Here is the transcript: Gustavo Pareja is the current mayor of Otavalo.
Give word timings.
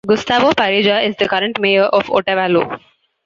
Gustavo 0.07 0.49
Pareja 0.53 1.03
is 1.07 1.15
the 1.17 1.27
current 1.27 1.59
mayor 1.59 1.83
of 1.83 2.05
Otavalo. 2.07 2.79